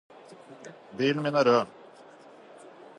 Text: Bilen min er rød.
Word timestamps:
Bilen 1.01 1.21
min 1.23 1.37
er 1.41 1.45
rød. 1.49 1.63